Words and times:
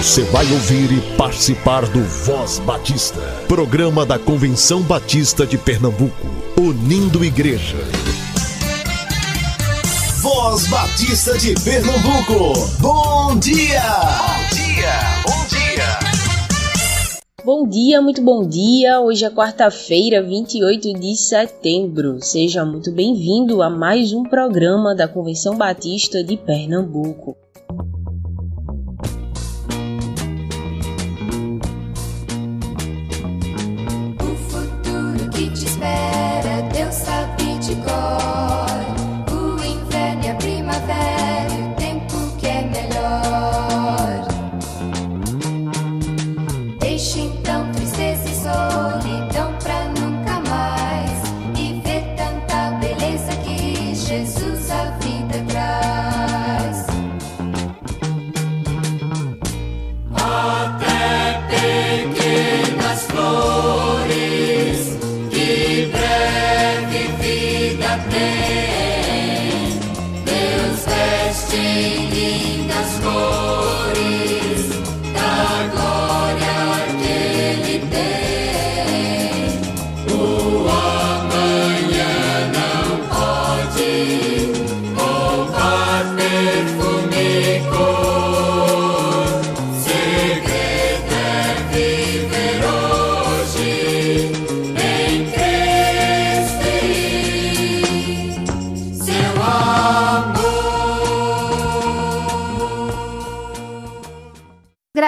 Você 0.00 0.22
vai 0.24 0.50
ouvir 0.50 0.90
e 0.92 1.16
participar 1.18 1.84
do 1.84 2.02
Voz 2.02 2.58
Batista, 2.60 3.20
programa 3.46 4.06
da 4.06 4.18
Convenção 4.18 4.80
Batista 4.80 5.46
de 5.46 5.58
Pernambuco, 5.58 6.26
unindo 6.58 7.22
igreja. 7.22 7.76
Voz 10.22 10.66
Batista 10.68 11.36
de 11.36 11.52
Pernambuco, 11.62 12.66
bom 12.80 13.38
dia! 13.38 13.82
Bom 14.22 14.56
dia, 14.56 14.94
bom 15.26 15.46
dia! 15.48 15.98
Bom 17.44 17.68
dia, 17.68 18.00
muito 18.00 18.22
bom 18.22 18.48
dia. 18.48 19.02
Hoje 19.02 19.26
é 19.26 19.30
quarta-feira, 19.30 20.22
28 20.22 20.94
de 20.94 21.14
setembro. 21.14 22.22
Seja 22.22 22.64
muito 22.64 22.90
bem-vindo 22.90 23.62
a 23.62 23.68
mais 23.68 24.14
um 24.14 24.22
programa 24.22 24.94
da 24.94 25.06
Convenção 25.06 25.58
Batista 25.58 26.24
de 26.24 26.38
Pernambuco. 26.38 27.36
changes 54.10 54.39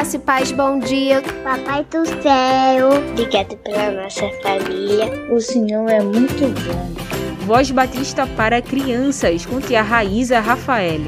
Graça 0.02 0.16
e 0.16 0.18
paz, 0.18 0.50
bom 0.50 0.80
dia. 0.80 1.22
Papai 1.44 1.84
do 1.84 2.04
céu, 2.04 2.88
obrigado 3.12 3.56
pela 3.58 4.02
nossa 4.02 4.28
família. 4.42 5.32
O 5.32 5.40
Senhor 5.40 5.88
é 5.88 6.02
muito 6.02 6.42
bom. 6.66 7.46
Voz 7.46 7.70
Batista 7.70 8.26
para 8.26 8.60
crianças, 8.60 9.46
com 9.46 9.60
tia 9.60 9.80
Raíza 9.80 10.40
Rafael. 10.40 11.02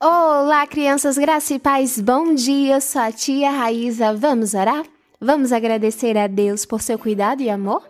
Olá, 0.00 0.64
crianças, 0.68 1.18
graça 1.18 1.54
e 1.54 1.58
paz, 1.58 1.98
bom 1.98 2.36
dia. 2.36 2.76
Eu 2.76 2.80
sou 2.80 3.02
a 3.02 3.10
tia 3.10 3.50
Raíza. 3.50 4.14
Vamos 4.14 4.54
orar? 4.54 4.84
Vamos 5.20 5.50
agradecer 5.50 6.16
a 6.16 6.28
Deus 6.28 6.64
por 6.64 6.80
seu 6.80 6.96
cuidado 6.96 7.42
e 7.42 7.50
amor? 7.50 7.82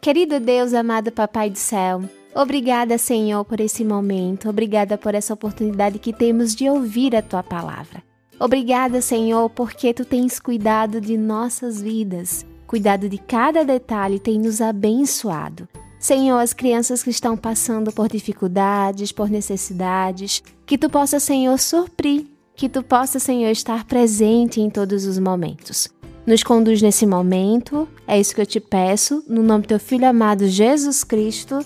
Querido 0.00 0.40
Deus, 0.40 0.72
amado 0.72 1.12
Papai 1.12 1.50
do 1.50 1.58
céu, 1.58 2.02
Obrigada, 2.34 2.96
Senhor, 2.96 3.44
por 3.44 3.60
esse 3.60 3.84
momento. 3.84 4.48
Obrigada 4.48 4.96
por 4.96 5.14
essa 5.14 5.34
oportunidade 5.34 5.98
que 5.98 6.12
temos 6.12 6.54
de 6.54 6.68
ouvir 6.68 7.16
a 7.16 7.22
tua 7.22 7.42
palavra. 7.42 8.02
Obrigada, 8.38 9.02
Senhor, 9.02 9.50
porque 9.50 9.92
tu 9.92 10.04
tens 10.04 10.38
cuidado 10.38 11.00
de 11.00 11.16
nossas 11.16 11.82
vidas. 11.82 12.46
Cuidado 12.66 13.08
de 13.08 13.18
cada 13.18 13.64
detalhe 13.64 14.18
tem 14.18 14.38
nos 14.38 14.60
abençoado. 14.60 15.68
Senhor, 15.98 16.38
as 16.38 16.54
crianças 16.54 17.02
que 17.02 17.10
estão 17.10 17.36
passando 17.36 17.92
por 17.92 18.08
dificuldades, 18.08 19.12
por 19.12 19.28
necessidades, 19.28 20.42
que 20.64 20.78
tu 20.78 20.88
possa, 20.88 21.20
Senhor, 21.20 21.58
suprir, 21.58 22.24
que 22.56 22.68
tu 22.68 22.82
possa, 22.82 23.18
Senhor, 23.18 23.50
estar 23.50 23.84
presente 23.84 24.60
em 24.60 24.70
todos 24.70 25.04
os 25.04 25.18
momentos. 25.18 25.88
Nos 26.24 26.42
conduz 26.42 26.80
nesse 26.80 27.06
momento, 27.06 27.88
é 28.06 28.18
isso 28.18 28.34
que 28.34 28.40
eu 28.40 28.46
te 28.46 28.60
peço, 28.60 29.22
no 29.28 29.42
nome 29.42 29.62
do 29.64 29.68
teu 29.68 29.80
filho 29.80 30.06
amado 30.06 30.48
Jesus 30.48 31.04
Cristo. 31.04 31.58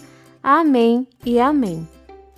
Amém 0.47 1.09
e 1.25 1.41
amém. 1.41 1.89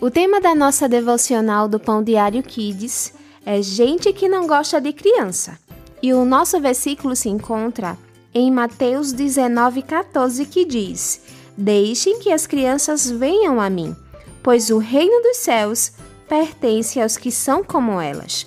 O 0.00 0.08
tema 0.12 0.40
da 0.40 0.54
nossa 0.54 0.88
devocional 0.88 1.66
do 1.66 1.80
Pão 1.80 2.04
Diário 2.04 2.40
Kids 2.40 3.12
é 3.44 3.60
Gente 3.60 4.12
que 4.12 4.28
não 4.28 4.46
gosta 4.46 4.80
de 4.80 4.92
criança. 4.92 5.58
E 6.00 6.14
o 6.14 6.24
nosso 6.24 6.60
versículo 6.60 7.16
se 7.16 7.28
encontra 7.28 7.98
em 8.32 8.48
Mateus 8.48 9.12
19,14, 9.12 10.46
que 10.48 10.64
diz: 10.64 11.20
Deixem 11.58 12.20
que 12.20 12.30
as 12.30 12.46
crianças 12.46 13.10
venham 13.10 13.60
a 13.60 13.68
mim, 13.68 13.96
pois 14.40 14.70
o 14.70 14.78
reino 14.78 15.20
dos 15.20 15.38
céus 15.38 15.90
pertence 16.28 17.00
aos 17.00 17.16
que 17.16 17.32
são 17.32 17.64
como 17.64 18.00
elas. 18.00 18.46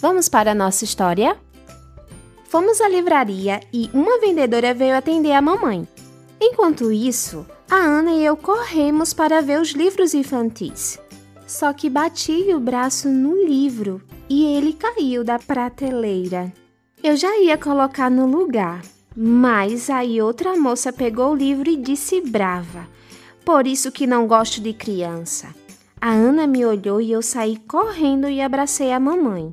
Vamos 0.00 0.30
para 0.30 0.52
a 0.52 0.54
nossa 0.54 0.82
história? 0.82 1.36
Fomos 2.48 2.80
à 2.80 2.88
livraria 2.88 3.60
e 3.70 3.90
uma 3.92 4.18
vendedora 4.18 4.72
veio 4.72 4.96
atender 4.96 5.32
a 5.32 5.42
mamãe. 5.42 5.86
Enquanto 6.40 6.92
isso, 6.92 7.46
a 7.70 7.76
Ana 7.76 8.12
e 8.12 8.24
eu 8.24 8.36
corremos 8.36 9.12
para 9.12 9.40
ver 9.40 9.60
os 9.60 9.70
livros 9.70 10.14
infantis. 10.14 10.98
Só 11.46 11.72
que 11.72 11.90
bati 11.90 12.52
o 12.54 12.60
braço 12.60 13.08
no 13.08 13.44
livro 13.44 14.02
e 14.28 14.44
ele 14.44 14.72
caiu 14.72 15.22
da 15.22 15.38
prateleira. 15.38 16.52
Eu 17.02 17.16
já 17.16 17.36
ia 17.38 17.58
colocar 17.58 18.10
no 18.10 18.26
lugar, 18.26 18.82
mas 19.14 19.90
aí 19.90 20.20
outra 20.20 20.56
moça 20.56 20.92
pegou 20.92 21.32
o 21.32 21.36
livro 21.36 21.68
e 21.68 21.76
disse 21.76 22.20
brava: 22.20 22.88
Por 23.44 23.66
isso 23.66 23.92
que 23.92 24.06
não 24.06 24.26
gosto 24.26 24.60
de 24.60 24.72
criança. 24.72 25.54
A 26.00 26.10
Ana 26.10 26.46
me 26.46 26.64
olhou 26.64 27.00
e 27.00 27.12
eu 27.12 27.22
saí 27.22 27.56
correndo 27.56 28.28
e 28.28 28.40
abracei 28.40 28.92
a 28.92 29.00
mamãe. 29.00 29.52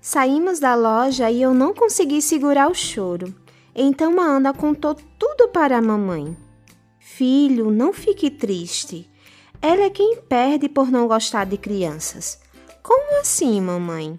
Saímos 0.00 0.58
da 0.58 0.74
loja 0.74 1.30
e 1.30 1.42
eu 1.42 1.52
não 1.52 1.74
consegui 1.74 2.22
segurar 2.22 2.70
o 2.70 2.74
choro. 2.74 3.34
Então 3.74 4.20
a 4.20 4.24
Ana 4.24 4.52
contou 4.52 4.94
tudo 5.18 5.48
para 5.48 5.78
a 5.78 5.82
mamãe. 5.82 6.36
Filho, 6.98 7.70
não 7.70 7.92
fique 7.92 8.30
triste. 8.30 9.10
Ela 9.62 9.84
é 9.84 9.90
quem 9.90 10.16
perde 10.16 10.68
por 10.68 10.90
não 10.90 11.06
gostar 11.06 11.44
de 11.44 11.56
crianças. 11.56 12.38
Como 12.82 13.20
assim, 13.20 13.60
mamãe? 13.60 14.18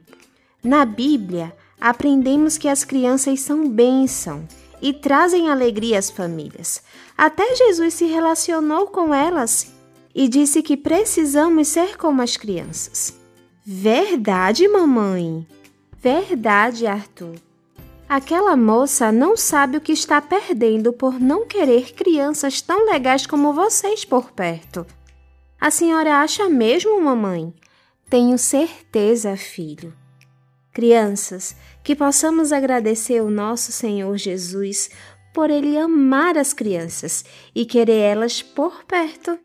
Na 0.64 0.86
Bíblia, 0.86 1.56
aprendemos 1.80 2.58
que 2.58 2.68
as 2.68 2.84
crianças 2.84 3.40
são 3.40 3.68
bênção 3.68 4.48
e 4.82 4.94
trazem 4.94 5.50
alegria 5.50 5.98
às 5.98 6.10
famílias. 6.10 6.84
Até 7.18 7.56
Jesus 7.56 7.96
se 7.96 8.06
relacionou 8.06 8.88
com 8.88 9.14
elas 9.14 9.72
e 10.14 10.28
disse 10.28 10.62
que 10.62 10.78
precisamos 10.78 11.68
ser 11.68 11.98
como 11.98 12.22
as 12.22 12.38
crianças. 12.38 13.14
Verdade, 13.64 14.68
mamãe? 14.68 15.48
Verdade, 16.00 16.86
Arthur. 16.88 17.36
Aquela 18.12 18.58
moça 18.58 19.10
não 19.10 19.38
sabe 19.38 19.78
o 19.78 19.80
que 19.80 19.94
está 19.94 20.22
perdendo 20.22 20.92
por 20.92 21.18
não 21.18 21.48
querer 21.48 21.94
crianças 21.94 22.62
tão 22.62 22.86
legais 22.86 23.26
como 23.26 23.54
vocês 23.54 24.04
por 24.04 24.34
perto. 24.34 24.86
A 25.58 25.72
senhora 25.72 26.18
acha 26.18 26.50
mesmo, 26.50 27.02
mamãe? 27.02 27.54
Tenho 28.10 28.38
certeza, 28.38 29.38
filho. 29.38 29.94
Crianças, 30.74 31.56
que 31.82 31.96
possamos 31.96 32.52
agradecer 32.52 33.20
ao 33.20 33.30
nosso 33.30 33.72
Senhor 33.72 34.18
Jesus 34.18 34.90
por 35.34 35.50
ele 35.50 35.78
amar 35.78 36.38
as 36.38 36.52
crianças 36.52 37.24
e 37.56 37.66
querer 37.66 38.00
elas 38.00 38.42
por 38.42 38.84
perto. 38.84 39.40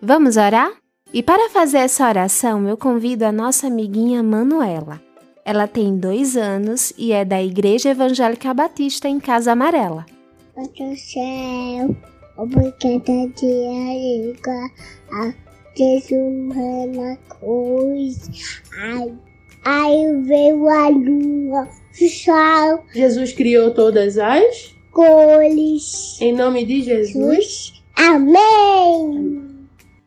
Vamos 0.00 0.36
orar? 0.36 0.70
E 1.12 1.20
para 1.20 1.50
fazer 1.50 1.78
essa 1.78 2.08
oração, 2.08 2.68
eu 2.68 2.76
convido 2.76 3.24
a 3.24 3.32
nossa 3.32 3.66
amiguinha 3.66 4.22
Manuela. 4.22 5.02
Ela 5.44 5.66
tem 5.66 5.96
dois 5.96 6.36
anos 6.36 6.92
e 6.96 7.12
é 7.12 7.24
da 7.24 7.42
Igreja 7.42 7.90
Evangélica 7.90 8.54
Batista 8.54 9.08
em 9.08 9.18
Casa 9.18 9.52
Amarela. 9.52 10.06
Pai 10.54 10.68
do 10.68 10.96
céu, 10.96 11.96
obrigada 12.36 13.28
de 13.34 14.32
ligar 14.32 14.70
a 15.10 15.34
Jesus 15.76 16.96
na 16.96 17.16
cruz. 17.28 18.60
Ai, 18.78 19.12
ai 19.64 20.22
veio 20.22 20.68
a 20.68 20.88
lua, 20.88 21.68
o 22.00 22.08
sol. 22.08 22.84
Jesus 22.94 23.32
criou 23.32 23.72
todas 23.74 24.18
as 24.18 24.76
cores. 24.92 26.20
Em 26.20 26.32
nome 26.32 26.64
de 26.64 26.82
Jesus. 26.82 27.82
Amém. 27.96 29.42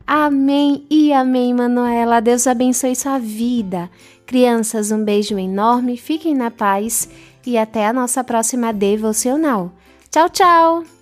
Amém 0.07 0.85
e 0.89 1.11
amém, 1.11 1.53
Manuela. 1.53 2.19
Deus 2.21 2.45
abençoe 2.45 2.95
sua 2.95 3.17
vida. 3.17 3.89
Crianças, 4.25 4.91
um 4.91 5.03
beijo 5.03 5.37
enorme, 5.37 5.97
fiquem 5.97 6.33
na 6.33 6.49
paz 6.49 7.07
e 7.45 7.57
até 7.57 7.85
a 7.85 7.93
nossa 7.93 8.23
próxima 8.23 8.73
devocional. 8.73 9.71
Tchau, 10.09 10.29
tchau! 10.29 10.94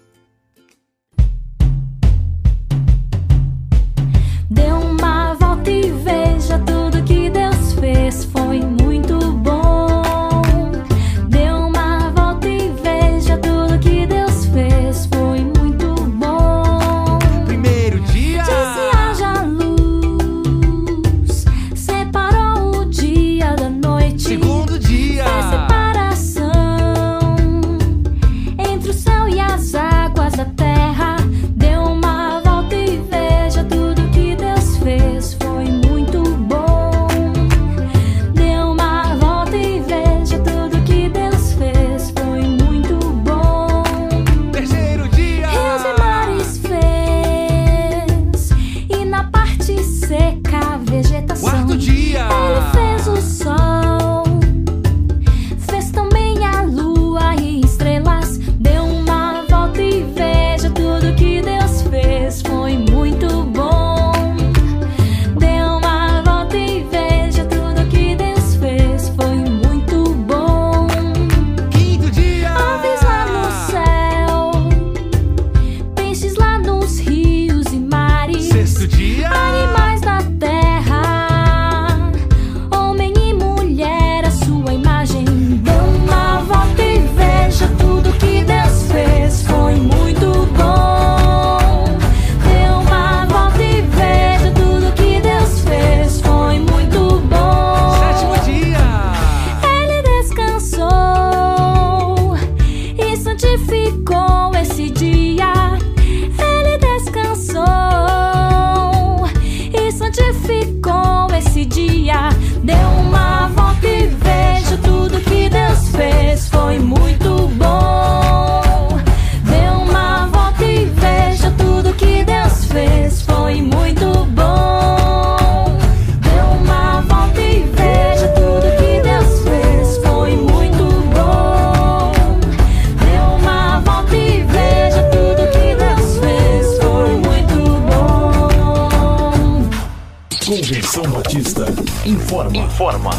Convenção 140.63 141.03
Batista 141.11 141.65
informa. 142.05 142.57
Informa. 142.57 143.11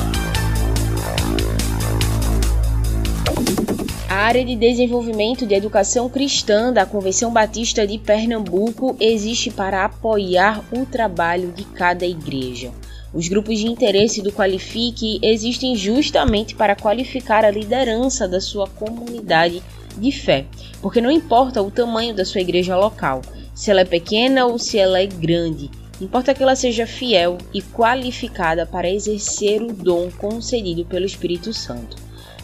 A 4.08 4.14
área 4.14 4.43
de 4.43 4.56
desenvolvimento 4.56 5.44
de 5.44 5.55
educação 5.55 6.08
cristã 6.08 6.73
da 6.73 6.87
Convenção 6.87 7.31
Batista 7.31 7.87
de 7.87 7.99
Pernambuco 7.99 8.96
existe 8.99 9.50
para 9.50 9.85
apoiar 9.85 10.64
o 10.73 10.87
trabalho 10.87 11.52
de 11.52 11.64
cada 11.64 12.06
igreja. 12.06 12.73
Os 13.12 13.29
grupos 13.29 13.58
de 13.58 13.67
interesse 13.67 14.23
do 14.23 14.32
Qualifique 14.32 15.19
existem 15.20 15.76
justamente 15.76 16.55
para 16.55 16.75
qualificar 16.75 17.44
a 17.44 17.50
liderança 17.50 18.26
da 18.26 18.40
sua 18.40 18.67
comunidade 18.67 19.62
de 19.99 20.11
fé, 20.11 20.47
porque 20.81 20.99
não 20.99 21.11
importa 21.11 21.61
o 21.61 21.70
tamanho 21.70 22.14
da 22.14 22.25
sua 22.25 22.40
igreja 22.40 22.75
local, 22.75 23.20
se 23.55 23.70
ela 23.70 23.82
é 23.82 23.85
pequena 23.85 24.47
ou 24.47 24.58
se 24.58 24.79
ela 24.79 24.99
é 24.99 25.06
grande, 25.06 25.70
importa 26.00 26.35
que 26.35 26.43
ela 26.43 26.56
seja 26.56 26.87
fiel 26.87 27.38
e 27.52 27.62
qualificada 27.62 28.67
para 28.67 28.91
exercer 28.91 29.62
o 29.62 29.73
dom 29.73 30.11
concedido 30.11 30.85
pelo 30.85 31.06
Espírito 31.06 31.52
Santo. 31.52 31.96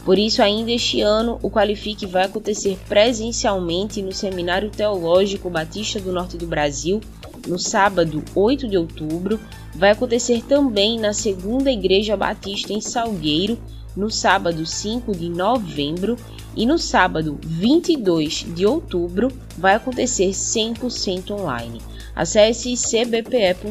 Por 0.04 0.18
isso, 0.18 0.42
ainda 0.42 0.70
este 0.70 1.02
ano, 1.02 1.38
o 1.42 1.50
Qualifique 1.50 2.06
vai 2.06 2.24
acontecer 2.24 2.78
presencialmente 2.88 4.00
no 4.00 4.12
Seminário 4.12 4.70
Teológico 4.70 5.50
Batista 5.50 6.00
do 6.00 6.10
Norte 6.10 6.38
do 6.38 6.46
Brasil, 6.46 7.00
no 7.46 7.58
sábado 7.58 8.22
8 8.34 8.66
de 8.66 8.78
outubro. 8.78 9.38
Vai 9.74 9.90
acontecer 9.90 10.42
também 10.42 10.98
na 10.98 11.12
Segunda 11.12 11.70
Igreja 11.70 12.16
Batista 12.16 12.72
em 12.72 12.80
Salgueiro, 12.80 13.58
no 13.94 14.10
sábado 14.10 14.64
5 14.64 15.12
de 15.12 15.28
novembro. 15.28 16.16
E 16.56 16.66
no 16.66 16.78
sábado 16.78 17.38
22 17.42 18.46
de 18.54 18.66
outubro 18.66 19.28
vai 19.56 19.74
acontecer 19.74 20.30
100% 20.30 21.30
online. 21.30 21.80
Acesse 22.14 22.74
cbpe.org.br 22.76 23.70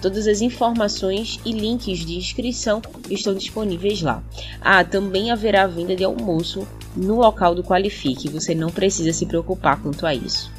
Todas 0.00 0.26
as 0.26 0.40
informações 0.40 1.38
e 1.44 1.52
links 1.52 1.98
de 1.98 2.16
inscrição 2.16 2.80
estão 3.10 3.34
disponíveis 3.34 4.00
lá. 4.00 4.22
Ah, 4.60 4.82
também 4.82 5.30
haverá 5.30 5.66
venda 5.66 5.94
de 5.94 6.04
almoço 6.04 6.66
no 6.96 7.16
local 7.16 7.54
do 7.54 7.62
Qualifique, 7.62 8.28
você 8.28 8.54
não 8.54 8.70
precisa 8.70 9.12
se 9.12 9.26
preocupar 9.26 9.80
quanto 9.80 10.06
a 10.06 10.14
isso. 10.14 10.50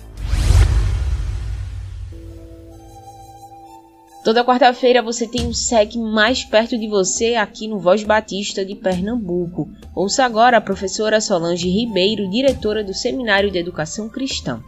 Toda 4.31 4.45
quarta-feira 4.45 5.01
você 5.01 5.27
tem 5.27 5.45
um 5.45 5.53
SEC 5.53 5.97
mais 5.97 6.45
perto 6.45 6.77
de 6.79 6.87
você 6.87 7.35
aqui 7.35 7.67
no 7.67 7.81
Voz 7.81 8.01
Batista 8.01 8.63
de 8.63 8.75
Pernambuco. 8.75 9.69
Ouça 9.93 10.23
agora 10.23 10.55
a 10.55 10.61
professora 10.61 11.19
Solange 11.19 11.67
Ribeiro, 11.67 12.29
diretora 12.29 12.81
do 12.81 12.93
Seminário 12.93 13.51
de 13.51 13.57
Educação 13.57 14.07
Cristã. 14.07 14.63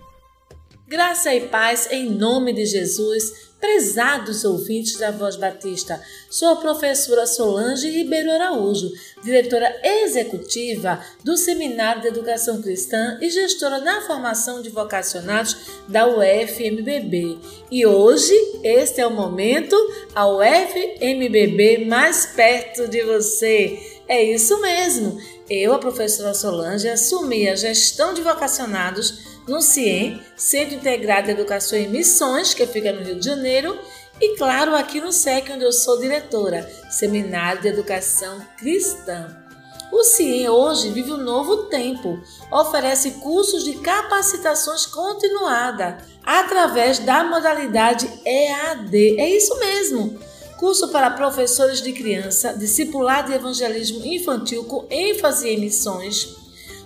Graça 0.86 1.34
e 1.34 1.48
paz 1.48 1.90
em 1.90 2.10
nome 2.10 2.52
de 2.52 2.66
Jesus, 2.66 3.53
prezados 3.64 4.44
ouvintes 4.44 4.98
da 4.98 5.10
Voz 5.10 5.38
Batista. 5.38 6.02
Sou 6.30 6.50
a 6.50 6.58
professora 6.58 7.26
Solange 7.26 7.90
Ribeiro 7.90 8.30
Araújo, 8.30 8.92
diretora 9.24 9.74
executiva 9.82 11.02
do 11.24 11.38
Seminário 11.38 12.02
de 12.02 12.10
Educação 12.10 12.62
Cristã 12.62 13.18
e 13.22 13.30
gestora 13.30 13.80
na 13.80 14.02
formação 14.02 14.62
de 14.62 14.70
vocacionados 14.70 15.56
da 15.88 16.06
UFMBB. 16.06 17.38
E 17.72 17.86
hoje, 17.86 18.34
este 18.66 19.00
é 19.00 19.08
o 19.08 19.12
momento, 19.12 19.78
a 20.14 20.28
UFMBB 20.28 21.86
mais 21.86 22.26
perto 22.26 22.86
de 22.90 23.02
você. 23.04 23.80
É 24.10 24.22
isso 24.22 24.60
mesmo. 24.60 25.18
Eu, 25.50 25.74
a 25.74 25.80
professora 25.80 26.34
Solange, 26.34 26.90
assumi 26.90 27.48
a 27.48 27.56
gestão 27.56 28.14
de 28.14 28.22
vocacionados 28.22 29.33
no 29.48 29.62
CIEM, 29.62 30.22
Centro 30.36 30.76
Integrado 30.76 31.28
de 31.28 31.34
Educação 31.34 31.78
e 31.78 31.88
Missões, 31.88 32.54
que 32.54 32.66
fica 32.66 32.92
no 32.92 33.04
Rio 33.04 33.20
de 33.20 33.26
Janeiro, 33.26 33.78
e 34.22 34.38
claro, 34.38 34.76
aqui 34.76 35.02
no 35.02 35.12
SEC, 35.12 35.52
onde 35.52 35.66
eu 35.66 35.72
sou 35.72 36.00
diretora, 36.00 36.70
Seminário 36.90 37.62
de 37.62 37.68
Educação 37.68 38.40
Cristã. 38.58 39.44
O 39.92 40.04
CIEM 40.04 40.50
hoje 40.50 40.90
vive 40.90 41.12
um 41.12 41.18
novo 41.18 41.66
tempo, 41.66 42.20
oferece 42.52 43.12
cursos 43.12 43.64
de 43.64 43.74
capacitações 43.76 44.86
continuada 44.86 46.00
através 46.24 46.98
da 47.00 47.24
modalidade 47.24 48.10
EAD. 48.26 49.20
É 49.20 49.30
isso 49.30 49.58
mesmo! 49.60 50.20
Curso 50.58 50.88
para 50.88 51.12
professores 51.12 51.82
de 51.82 51.92
criança, 51.92 52.54
discipulado 52.54 53.28
de 53.30 53.36
evangelismo 53.36 54.06
infantil 54.06 54.64
com 54.64 54.88
ênfase 54.90 55.50
em 55.50 55.60
missões, 55.60 56.43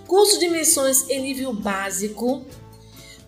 curso 0.08 0.40
de 0.40 0.48
missões 0.48 1.08
em 1.08 1.20
nível 1.20 1.52
básico, 1.52 2.42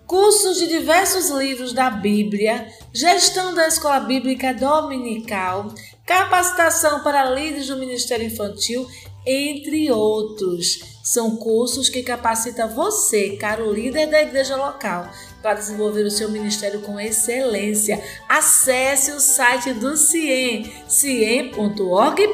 cursos 0.07 0.59
de 0.59 0.67
diversos 0.67 1.29
livros 1.31 1.73
da 1.73 1.91
Bíblia, 1.91 2.67
gestão 2.93 3.55
da 3.55 3.69
escola 3.69 4.01
bíblica 4.01 4.53
dominical, 4.53 5.73
capacitação 6.05 7.05
para 7.05 7.31
líderes 7.31 7.69
do 7.69 7.77
Ministério 7.77 8.27
Infantil, 8.27 8.89
entre 9.25 9.93
outros. 9.93 10.81
São 11.05 11.37
cursos 11.37 11.89
que 11.89 12.03
capacitam 12.03 12.69
você, 12.69 13.37
caro 13.37 13.73
líder 13.73 14.07
da 14.07 14.23
igreja 14.23 14.57
local, 14.57 15.09
para 15.43 15.55
desenvolver 15.55 16.03
o 16.03 16.11
seu 16.11 16.31
ministério 16.31 16.81
com 16.81 16.99
excelência. 16.99 18.03
Acesse 18.29 19.13
o 19.13 19.21
site 19.21 19.73
do 19.75 19.97
CIEM, 19.97 20.73
ciem.org.br. 20.89 22.31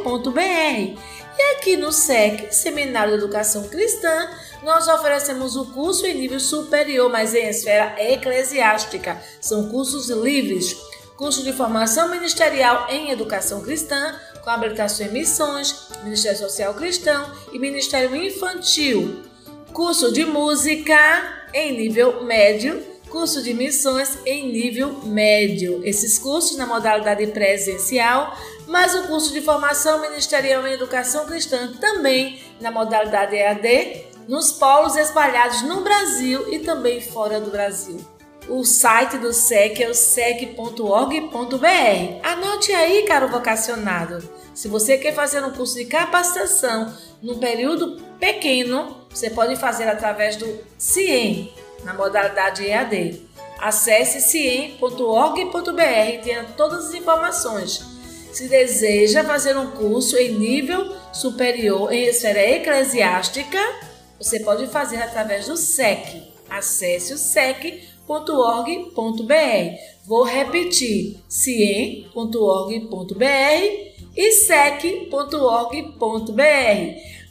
E 1.38 1.56
aqui 1.56 1.76
no 1.76 1.92
SEC, 1.92 2.50
Seminário 2.50 3.12
de 3.12 3.18
Educação 3.18 3.68
Cristã, 3.68 4.30
nós 4.62 4.88
oferecemos 4.88 5.54
o 5.54 5.66
curso 5.66 6.06
em 6.06 6.14
nível 6.14 6.40
superior, 6.40 7.10
mas 7.10 7.34
em 7.34 7.48
esfera 7.48 7.94
eclesiástica. 7.98 9.20
São 9.40 9.68
cursos 9.68 10.08
livres. 10.08 10.74
Curso 11.16 11.42
de 11.42 11.52
formação 11.52 12.08
ministerial 12.08 12.86
em 12.90 13.10
educação 13.10 13.62
cristã, 13.62 14.18
com 14.42 14.50
habilitação 14.50 15.06
em 15.06 15.10
missões, 15.12 15.88
Ministério 16.02 16.38
Social 16.38 16.74
Cristão 16.74 17.30
e 17.52 17.58
Ministério 17.58 18.14
Infantil. 18.16 19.22
Curso 19.72 20.12
de 20.12 20.24
música 20.24 21.48
em 21.52 21.76
nível 21.76 22.24
médio, 22.24 22.82
curso 23.10 23.42
de 23.42 23.54
missões 23.54 24.18
em 24.26 24.52
nível 24.52 25.00
médio. 25.04 25.80
Esses 25.84 26.18
cursos 26.18 26.56
na 26.56 26.66
modalidade 26.66 27.26
presencial, 27.28 28.36
mas 28.66 28.94
o 28.94 29.06
curso 29.06 29.32
de 29.32 29.40
formação 29.40 30.00
ministerial 30.00 30.66
em 30.66 30.72
educação 30.72 31.26
cristã 31.26 31.72
também 31.80 32.40
na 32.60 32.70
modalidade 32.70 33.36
EAD, 33.36 34.06
nos 34.28 34.52
polos 34.52 34.96
espalhados 34.96 35.62
no 35.62 35.82
Brasil 35.82 36.52
e 36.52 36.58
também 36.58 37.00
fora 37.00 37.40
do 37.40 37.50
Brasil. 37.50 38.04
O 38.48 38.64
site 38.64 39.18
do 39.18 39.32
SEC 39.32 39.80
é 39.80 39.88
o 39.88 39.94
sec.org.br. 39.94 41.26
Anote 42.22 42.72
aí, 42.72 43.02
caro 43.02 43.28
vocacionado. 43.28 44.22
Se 44.54 44.68
você 44.68 44.96
quer 44.96 45.12
fazer 45.12 45.44
um 45.44 45.50
curso 45.50 45.74
de 45.74 45.84
capacitação 45.84 46.94
num 47.20 47.38
período 47.38 48.00
pequeno, 48.20 49.04
você 49.10 49.30
pode 49.30 49.56
fazer 49.56 49.88
através 49.88 50.36
do 50.36 50.60
CIEM, 50.78 51.52
na 51.82 51.92
modalidade 51.92 52.64
EAD. 52.64 53.26
Acesse 53.58 54.20
ciem.org.br 54.20 56.10
e 56.14 56.18
tenha 56.18 56.44
todas 56.56 56.86
as 56.86 56.94
informações. 56.94 57.95
Se 58.36 58.48
deseja 58.48 59.24
fazer 59.24 59.56
um 59.56 59.70
curso 59.70 60.14
em 60.18 60.34
nível 60.34 60.94
superior 61.10 61.90
em 61.90 62.04
esfera 62.04 62.38
eclesiástica, 62.38 63.58
você 64.18 64.40
pode 64.40 64.66
fazer 64.66 64.98
através 64.98 65.46
do 65.46 65.56
SEC. 65.56 66.22
Acesse 66.46 67.14
o 67.14 67.16
sec.org.br. 67.16 67.80
Vou 70.04 70.22
repetir: 70.22 71.16
ciem.org.br 71.26 72.26
e 74.14 74.32
sec.org.br. 74.32 75.16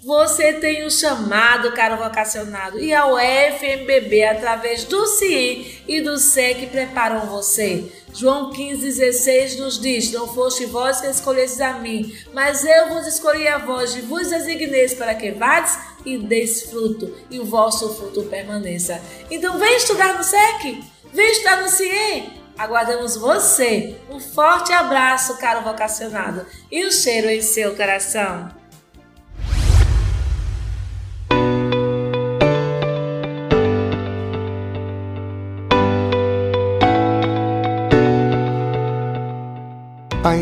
Você 0.06 0.54
tem 0.54 0.84
o 0.84 0.86
um 0.86 0.90
chamado, 0.92 1.72
caro 1.72 1.98
vocacionado, 1.98 2.80
e 2.80 2.94
a 2.94 3.08
UFMBB, 3.08 4.24
através 4.24 4.84
do 4.84 5.04
CIEM 5.08 5.66
e 5.88 6.00
do 6.00 6.20
SEC, 6.20 6.68
preparam 6.68 7.22
você. 7.22 7.92
João 8.14 8.52
15,16 8.52 9.58
nos 9.58 9.82
diz: 9.82 10.12
Não 10.12 10.28
foste 10.28 10.68
vós 10.68 11.02
que 11.02 11.08
escolhestes 11.08 11.60
a 11.60 11.80
mim, 11.80 12.16
mas 12.36 12.64
eu 12.64 12.90
vos 12.90 13.08
escolhi 13.08 13.48
a 13.48 13.58
vós 13.58 13.96
e 13.96 14.02
vos 14.02 14.30
designeis 14.30 14.94
para 14.94 15.16
que 15.16 15.32
vades 15.32 15.76
e 16.06 16.20
deis 16.20 16.70
fruto, 16.70 17.12
e 17.32 17.40
o 17.40 17.46
vosso 17.46 17.96
fruto 17.96 18.22
permaneça. 18.26 19.02
Então, 19.32 19.58
vem 19.58 19.76
estudar 19.76 20.16
no 20.16 20.24
SEC, 20.24 20.84
vem 21.12 21.32
estudar 21.32 21.64
no 21.64 21.68
CIEM. 21.68 22.46
Aguardamos 22.56 23.18
você. 23.18 23.96
Um 24.08 24.20
forte 24.20 24.72
abraço, 24.72 25.36
caro 25.40 25.64
vocacionado, 25.64 26.46
e 26.72 26.86
um 26.86 26.92
cheiro 26.92 27.28
em 27.28 27.42
seu 27.42 27.76
coração. 27.76 28.65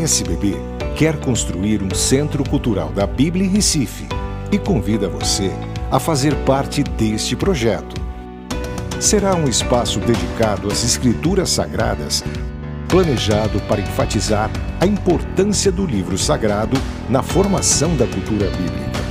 SBB 0.04 0.54
quer 0.96 1.18
construir 1.18 1.82
um 1.82 1.94
centro 1.94 2.44
cultural 2.44 2.90
da 2.90 3.06
Bíblia 3.06 3.46
em 3.46 3.48
Recife 3.48 4.06
e 4.52 4.58
convida 4.58 5.08
você 5.08 5.50
a 5.90 5.98
fazer 5.98 6.34
parte 6.44 6.82
deste 6.82 7.34
projeto. 7.34 7.94
Será 9.00 9.34
um 9.34 9.48
espaço 9.48 9.98
dedicado 10.00 10.68
às 10.70 10.84
escrituras 10.84 11.48
sagradas, 11.48 12.22
planejado 12.86 13.58
para 13.62 13.80
enfatizar 13.80 14.50
a 14.78 14.86
importância 14.86 15.72
do 15.72 15.86
livro 15.86 16.18
sagrado 16.18 16.76
na 17.08 17.22
formação 17.22 17.96
da 17.96 18.06
cultura 18.06 18.50
bíblica. 18.50 19.04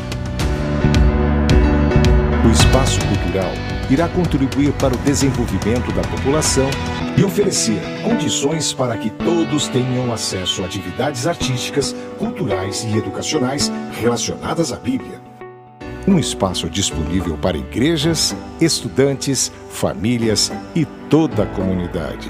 O 2.45 2.51
espaço 2.51 3.00
cultural 3.07 3.51
irá 3.93 4.09
contribuir 4.09 4.73
para 4.73 4.95
o 4.95 4.97
desenvolvimento 4.97 5.91
da 5.91 6.01
população 6.01 6.67
e 7.15 7.23
oferecer 7.23 7.79
condições 8.03 8.73
para 8.73 8.97
que 8.97 9.12
todos 9.12 9.67
tenham 9.67 10.12
acesso 10.12 10.63
a 10.63 10.65
atividades 10.65 11.27
artísticas, 11.27 11.95
culturais 12.17 12.83
e 12.83 12.97
educacionais 12.97 13.71
relacionadas 13.91 14.73
à 14.73 14.77
Bíblia. 14.77 15.21
Um 16.07 16.17
espaço 16.17 16.67
disponível 16.69 17.38
para 17.38 17.55
igrejas, 17.55 18.35
estudantes, 18.59 19.51
famílias 19.69 20.51
e 20.75 20.85
toda 20.85 21.43
a 21.43 21.45
comunidade. 21.45 22.29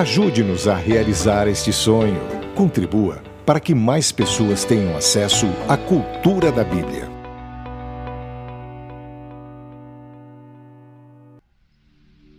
Ajude-nos 0.00 0.66
a 0.66 0.74
realizar 0.74 1.46
este 1.46 1.74
sonho. 1.74 2.22
Contribua 2.54 3.22
para 3.44 3.60
que 3.60 3.74
mais 3.74 4.10
pessoas 4.10 4.64
tenham 4.64 4.96
acesso 4.96 5.44
à 5.68 5.76
cultura 5.76 6.50
da 6.50 6.64
Bíblia. 6.64 7.06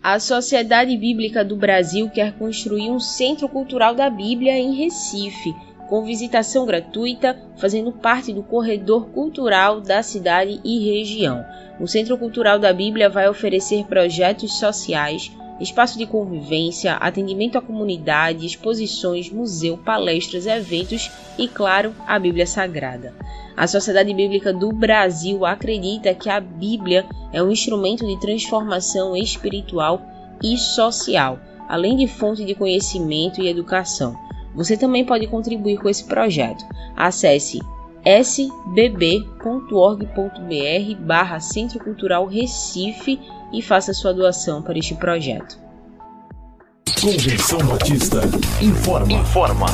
A 0.02 0.20
Sociedade 0.20 0.98
Bíblica 0.98 1.46
do 1.46 1.56
Brasil 1.56 2.10
quer 2.10 2.34
construir 2.34 2.90
um 2.90 3.00
centro 3.00 3.48
cultural 3.48 3.94
da 3.94 4.10
Bíblia 4.10 4.58
em 4.58 4.74
Recife, 4.74 5.54
com 5.88 6.04
visitação 6.04 6.66
gratuita, 6.66 7.40
fazendo 7.58 7.92
parte 7.92 8.34
do 8.34 8.42
corredor 8.42 9.10
cultural 9.10 9.80
da 9.80 10.02
cidade 10.02 10.60
e 10.66 10.80
região. 10.98 11.46
O 11.80 11.88
Centro 11.88 12.18
Cultural 12.18 12.58
da 12.58 12.74
Bíblia 12.74 13.08
vai 13.08 13.30
oferecer 13.30 13.86
projetos 13.86 14.58
sociais 14.58 15.32
espaço 15.62 15.98
de 15.98 16.06
convivência, 16.06 16.94
atendimento 16.96 17.58
à 17.58 17.62
comunidade, 17.62 18.46
exposições, 18.46 19.30
museu, 19.30 19.78
palestras, 19.78 20.48
eventos 20.48 21.12
e, 21.38 21.48
claro, 21.48 21.94
a 22.08 22.18
Bíblia 22.18 22.48
Sagrada. 22.48 23.14
A 23.56 23.68
Sociedade 23.68 24.14
Bíblica 24.14 24.52
do 24.52 24.72
Brasil 24.72 25.46
acredita 25.46 26.14
que 26.16 26.30
a 26.30 26.40
Bíblia 26.40 27.06
é 27.32 27.44
um 27.44 27.52
instrumento 27.52 28.06
de 28.08 28.20
transformação 28.20 29.16
espiritual 29.16 30.02
e 30.42 30.58
social, 30.58 31.40
além 31.68 31.96
de 31.96 32.08
fonte 32.08 32.44
de 32.44 32.56
conhecimento 32.56 33.42
e 33.42 33.48
educação. 33.48 34.16
Você 34.56 34.76
também 34.76 35.06
pode 35.06 35.28
contribuir 35.28 35.78
com 35.78 35.88
esse 35.88 36.04
projeto. 36.06 36.66
Acesse 36.96 37.60
sbb.org.br 38.04 39.26
barra 41.00 41.40
Centro 41.40 41.80
Cultural 41.80 42.26
Recife 42.26 43.20
e 43.52 43.62
faça 43.62 43.94
sua 43.94 44.14
doação 44.14 44.62
para 44.62 44.78
este 44.78 44.96
projeto. 44.96 45.60
Convenção 47.02 47.60
Batista 47.60 48.22
informa. 48.62 49.12
Informa. 49.12 49.66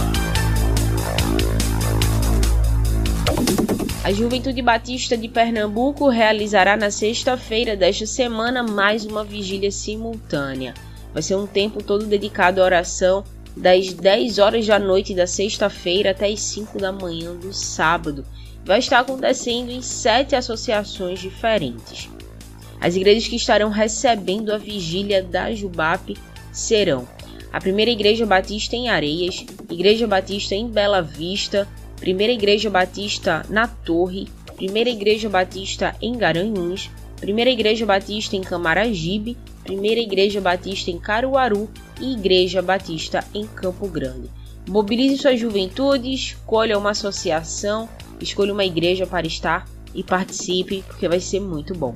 A 4.04 4.12
Juventude 4.14 4.62
Batista 4.62 5.18
de 5.18 5.28
Pernambuco 5.28 6.08
realizará 6.08 6.78
na 6.78 6.90
sexta-feira 6.90 7.76
desta 7.76 8.06
semana 8.06 8.64
mais 8.64 9.06
uma 9.06 9.26
vigília 9.26 9.70
simultânea. 9.70 10.74
Vai 11.14 11.22
ser 11.22 11.36
um 11.36 11.46
tempo 11.46 11.84
todo 11.84 12.06
dedicado 12.06 12.62
à 12.62 12.64
oração 12.64 13.26
das 13.58 13.92
10 13.92 14.40
horas 14.40 14.66
da 14.66 14.80
noite 14.80 15.14
da 15.14 15.28
sexta-feira 15.28 16.12
até 16.12 16.28
as 16.28 16.40
5 16.40 16.78
da 16.78 16.94
manhã 16.94 17.36
do 17.36 17.52
sábado. 17.52 18.24
Vai 18.64 18.80
estar 18.80 19.00
acontecendo 19.00 19.72
em 19.72 19.82
sete 19.82 20.36
associações 20.36 21.20
diferentes. 21.20 22.10
As 22.80 22.96
igrejas 22.96 23.28
que 23.28 23.36
estarão 23.36 23.70
recebendo 23.70 24.52
a 24.52 24.58
vigília 24.58 25.24
da 25.24 25.54
Jubap 25.54 26.16
serão 26.52 27.08
a 27.52 27.60
Primeira 27.60 27.90
Igreja 27.90 28.26
Batista 28.26 28.76
em 28.76 28.90
Areias, 28.90 29.46
Igreja 29.70 30.06
Batista 30.06 30.54
em 30.54 30.68
Bela 30.68 31.02
Vista, 31.02 31.68
Primeira 32.00 32.34
Igreja 32.34 32.70
Batista 32.70 33.44
na 33.50 33.68
Torre, 33.68 34.28
Primeira 34.56 34.90
Igreja 34.90 35.30
Batista 35.30 35.96
em 36.02 36.16
Garanhuns, 36.18 36.92
Primeira 37.20 37.50
Igreja 37.50 37.86
Batista 37.86 38.36
em 38.36 38.42
Camaragibe, 38.42 39.38
Primeira 39.64 40.00
Igreja 40.00 40.40
Batista 40.40 40.92
em 40.92 41.00
Caruaru 41.00 41.70
e 42.00 42.14
Igreja 42.14 42.62
Batista 42.62 43.24
em 43.34 43.48
Campo 43.48 43.88
Grande. 43.88 44.30
Mobilize 44.70 45.18
sua 45.18 45.36
juventude, 45.36 46.14
escolha 46.14 46.78
uma 46.78 46.92
associação, 46.92 47.90
escolha 48.20 48.54
uma 48.54 48.66
igreja 48.66 49.08
para 49.08 49.26
estar 49.26 49.66
e 49.96 50.04
participe, 50.04 50.84
porque 50.88 51.08
vai 51.08 51.20
ser 51.20 51.40
muito 51.40 51.74
bom. 51.74 51.94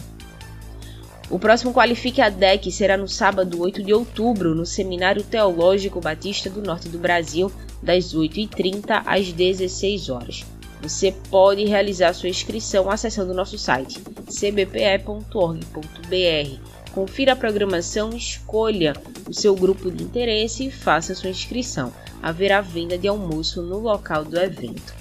O 1.32 1.40
próximo 1.40 1.74
Qualifique 1.74 2.20
a 2.20 2.28
DEC 2.28 2.70
será 2.74 2.98
no 2.98 3.08
sábado 3.08 3.62
8 3.62 3.82
de 3.82 3.94
outubro, 3.94 4.54
no 4.54 4.66
Seminário 4.66 5.24
Teológico 5.24 6.02
Batista 6.02 6.50
do 6.50 6.62
Norte 6.62 6.90
do 6.90 7.00
Brasil, 7.00 7.50
das 7.82 8.14
8h30 8.14 9.02
às 9.06 9.32
16 9.32 10.10
horas. 10.10 10.46
Você 10.82 11.14
pode 11.30 11.64
realizar 11.64 12.12
sua 12.12 12.28
inscrição 12.28 12.92
acessando 12.92 13.34
nosso 13.34 13.58
site 13.58 13.98
cbpe.org.br. 14.30 15.62
Confira 16.92 17.32
a 17.32 17.38
programação, 17.38 18.10
escolha 18.10 18.92
o 19.26 19.34
seu 19.34 19.56
grupo 19.56 19.90
de 19.90 20.04
interesse 20.04 20.68
e 20.68 20.72
faça 20.72 21.16
sua 21.16 21.30
inscrição. 21.30 21.94
Haverá 22.22 22.60
venda 22.60 22.98
de 22.98 23.08
almoço 23.08 23.62
no 23.62 23.80
local 23.80 24.26
do 24.26 24.38
evento. 24.38 25.01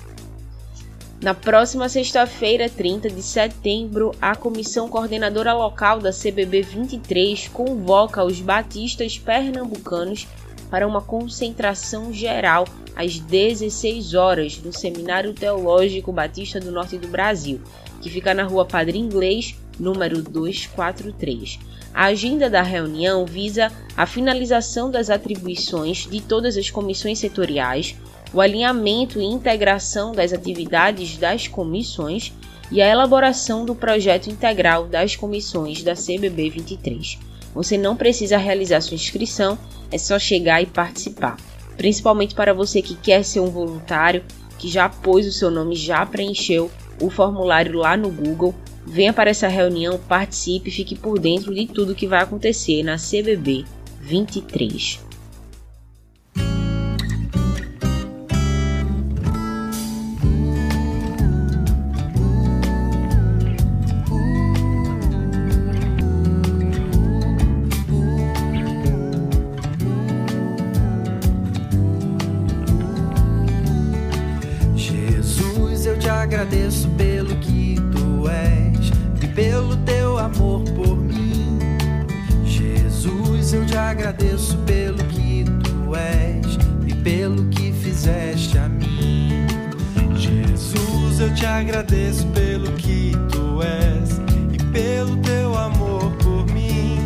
Na 1.23 1.35
próxima 1.35 1.87
sexta-feira, 1.87 2.67
30 2.67 3.11
de 3.11 3.23
setembro, 3.23 4.15
a 4.23 4.35
Comissão 4.35 4.89
Coordenadora 4.89 5.53
Local 5.53 6.01
da 6.01 6.11
CBB 6.11 6.63
23 6.63 7.49
convoca 7.49 8.25
os 8.25 8.41
batistas 8.41 9.19
pernambucanos 9.19 10.27
para 10.71 10.89
uma 10.89 11.03
concentração 11.03 12.11
geral 12.11 12.65
às 12.97 13.19
16 13.19 14.15
horas 14.15 14.57
no 14.63 14.73
Seminário 14.73 15.35
Teológico 15.35 16.11
Batista 16.11 16.59
do 16.59 16.73
Norte 16.73 16.97
do 16.97 17.09
Brasil, 17.09 17.61
que 18.01 18.09
fica 18.09 18.33
na 18.33 18.45
Rua 18.45 18.65
Padre 18.65 18.99
Inglês, 18.99 19.55
número 19.79 20.23
243. 20.23 21.59
A 21.93 22.05
agenda 22.05 22.49
da 22.49 22.63
reunião 22.63 23.27
visa 23.27 23.71
a 23.95 24.07
finalização 24.07 24.91
das 24.91 25.11
atribuições 25.11 26.07
de 26.07 26.23
todas 26.23 26.57
as 26.57 26.71
comissões 26.71 27.19
setoriais, 27.19 27.95
o 28.33 28.41
alinhamento 28.41 29.21
e 29.21 29.25
integração 29.25 30.13
das 30.13 30.33
atividades 30.33 31.17
das 31.17 31.49
comissões 31.49 32.33
e 32.71 32.81
a 32.81 32.89
elaboração 32.89 33.65
do 33.65 33.75
projeto 33.75 34.29
integral 34.29 34.87
das 34.87 35.17
comissões 35.17 35.83
da 35.83 35.95
CBB 35.95 36.51
23. 36.51 37.19
Você 37.55 37.77
não 37.77 37.97
precisa 37.97 38.37
realizar 38.37 38.81
sua 38.81 38.95
inscrição, 38.95 39.59
é 39.91 39.99
só 39.99 40.19
chegar 40.19 40.63
e 40.63 40.67
participar. 40.67 41.37
Principalmente 41.77 42.35
para 42.35 42.55
você 42.55 42.81
que 42.81 42.95
quer 42.95 43.25
ser 43.25 43.41
um 43.41 43.51
voluntário, 43.51 44.23
que 44.59 44.69
já 44.69 44.89
pôs 44.89 45.27
o 45.27 45.33
seu 45.33 45.51
nome, 45.51 45.75
já 45.75 46.05
preencheu 46.07 46.71
o 47.01 47.11
formulário 47.11 47.79
lá 47.79 47.97
no 47.97 48.11
Google. 48.11 48.55
Venha 48.87 49.13
para 49.13 49.31
essa 49.31 49.49
reunião, 49.49 49.99
participe 50.09 50.71
fique 50.71 50.95
por 50.95 51.19
dentro 51.19 51.53
de 51.53 51.67
tudo 51.67 51.95
que 51.95 52.07
vai 52.07 52.23
acontecer 52.23 52.83
na 52.83 52.97
CBB 52.97 53.65
23. 54.01 55.10
Te 91.41 91.47
agradeço 91.47 92.27
pelo 92.29 92.71
que 92.73 93.13
tu 93.33 93.63
és 93.63 94.21
e 94.53 94.63
pelo 94.65 95.17
teu 95.23 95.57
amor 95.57 96.13
por 96.19 96.45
mim. 96.53 96.99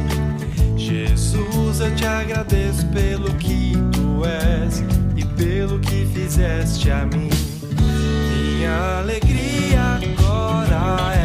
Jesus, 0.76 1.78
eu 1.78 1.94
te 1.94 2.04
agradeço 2.04 2.84
pelo 2.88 3.32
que 3.34 3.74
tu 3.92 4.24
és 4.24 4.82
e 5.14 5.24
pelo 5.24 5.78
que 5.78 6.04
fizeste 6.12 6.90
a 6.90 7.06
mim. 7.06 7.30
Minha 7.78 8.98
alegria 8.98 10.00
agora 10.02 11.14
é 11.14 11.23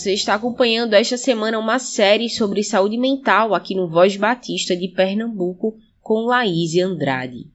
Você 0.00 0.14
está 0.14 0.32
acompanhando 0.34 0.94
esta 0.94 1.18
semana 1.18 1.58
uma 1.58 1.78
série 1.78 2.30
sobre 2.30 2.64
saúde 2.64 2.96
mental 2.96 3.54
aqui 3.54 3.74
no 3.74 3.86
Voz 3.86 4.16
Batista 4.16 4.74
de 4.74 4.88
Pernambuco 4.88 5.76
com 6.00 6.24
Laís 6.24 6.74
Andrade. 6.82 7.50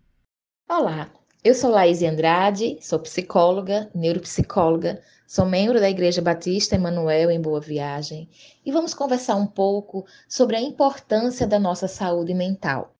Olá, 0.69 1.11
eu 1.43 1.55
sou 1.55 1.71
Laís 1.71 2.03
Andrade, 2.03 2.77
sou 2.81 2.99
psicóloga, 2.99 3.89
neuropsicóloga, 3.95 5.01
sou 5.25 5.47
membro 5.47 5.79
da 5.79 5.89
Igreja 5.89 6.21
Batista 6.21 6.75
Emanuel 6.75 7.31
em 7.31 7.41
Boa 7.41 7.59
Viagem 7.59 8.29
e 8.63 8.71
vamos 8.71 8.93
conversar 8.93 9.37
um 9.37 9.47
pouco 9.47 10.05
sobre 10.29 10.55
a 10.55 10.61
importância 10.61 11.47
da 11.47 11.57
nossa 11.57 11.87
saúde 11.87 12.35
mental. 12.35 12.93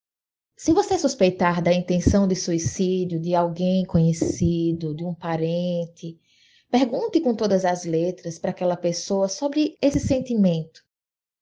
Se 0.58 0.74
você 0.74 0.98
suspeitar 0.98 1.62
da 1.62 1.72
intenção 1.72 2.28
de 2.28 2.36
suicídio 2.36 3.20
de 3.20 3.36
alguém 3.36 3.86
conhecido, 3.86 4.96
de 4.96 5.04
um 5.04 5.14
parente, 5.14 6.18
pergunte 6.78 7.22
com 7.22 7.34
todas 7.34 7.64
as 7.64 7.86
letras 7.86 8.38
para 8.38 8.52
aquela 8.52 8.76
pessoa 8.76 9.30
sobre 9.30 9.78
esse 9.82 9.98
sentimento. 9.98 10.84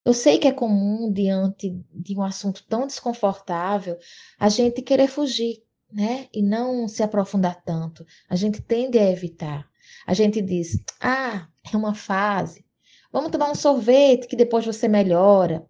Eu 0.05 0.13
sei 0.13 0.37
que 0.37 0.47
é 0.47 0.51
comum, 0.51 1.11
diante 1.11 1.71
de 1.91 2.15
um 2.15 2.21
assunto 2.21 2.63
tão 2.69 2.85
desconfortável, 2.85 3.97
a 4.37 4.47
gente 4.47 4.83
querer 4.83 5.07
fugir, 5.07 5.63
né? 5.91 6.27
E 6.31 6.43
não 6.43 6.87
se 6.87 7.01
aprofundar 7.01 7.63
tanto. 7.63 8.05
A 8.29 8.35
gente 8.35 8.61
tende 8.61 8.99
a 8.99 9.09
evitar. 9.09 9.67
A 10.05 10.13
gente 10.13 10.39
diz: 10.39 10.79
"Ah, 11.01 11.47
é 11.73 11.75
uma 11.75 11.95
fase. 11.95 12.63
Vamos 13.11 13.31
tomar 13.31 13.49
um 13.49 13.55
sorvete 13.55 14.27
que 14.27 14.35
depois 14.35 14.63
você 14.63 14.87
melhora". 14.87 15.65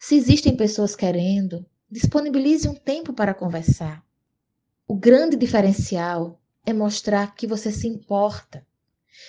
Se 0.00 0.16
existem 0.16 0.56
pessoas 0.56 0.96
querendo, 0.96 1.64
disponibilize 1.88 2.68
um 2.68 2.74
tempo 2.74 3.12
para 3.12 3.34
conversar. 3.34 4.04
O 4.88 4.96
grande 4.96 5.36
diferencial 5.36 6.40
é 6.64 6.72
mostrar 6.72 7.36
que 7.36 7.46
você 7.46 7.70
se 7.70 7.86
importa. 7.86 8.66